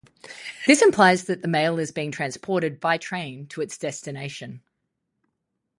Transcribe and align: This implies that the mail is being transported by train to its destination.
This 0.65 0.81
implies 0.81 1.25
that 1.25 1.43
the 1.43 1.47
mail 1.47 1.77
is 1.77 1.91
being 1.91 2.09
transported 2.11 2.79
by 2.79 2.97
train 2.97 3.45
to 3.49 3.61
its 3.61 3.77
destination. 3.77 4.63